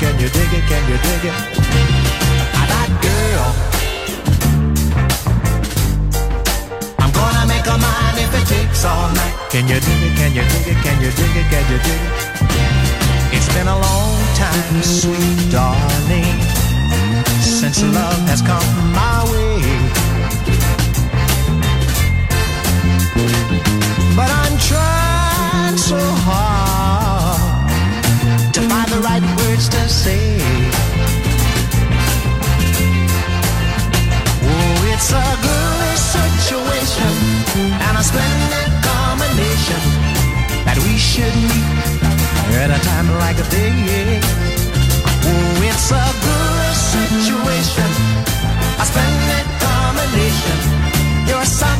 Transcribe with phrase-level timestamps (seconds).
[0.00, 0.64] Can you dig it?
[0.70, 1.34] Can you dig it?
[2.56, 3.46] Ah, That girl.
[7.02, 9.34] I'm gonna make a mind if it takes all night.
[9.52, 10.12] Can you dig it?
[10.16, 10.78] Can you dig it?
[10.84, 11.46] Can you dig it?
[11.52, 12.12] Can you dig it?
[13.36, 16.38] It's been a long time, sweet darling,
[17.42, 19.60] since love has come my way.
[24.16, 26.49] But I'm trying so hard
[29.60, 30.38] things to say.
[34.42, 37.12] Oh, it's a good situation,
[37.60, 39.82] and a splendid combination
[40.64, 41.68] that we should meet
[42.62, 44.24] at a time like this.
[45.28, 47.90] Oh, it's a good situation,
[48.80, 50.58] a splendid combination.
[51.28, 51.79] You're a son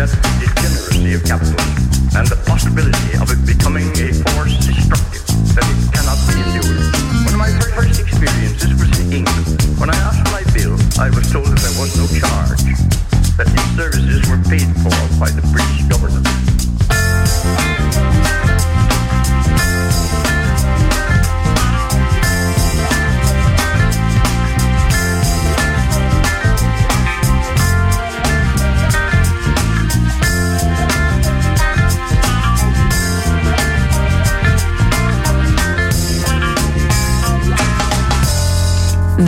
[0.00, 1.76] thus degeneracy of capitalism
[2.16, 5.20] and the possibility of it becoming a force destructive
[5.52, 6.88] that it cannot be endured.
[7.28, 9.60] One of my very first experiences was in England.
[9.76, 12.64] When I asked for my bill, I was told that there was no charge,
[13.36, 15.69] that these services were paid for by the British.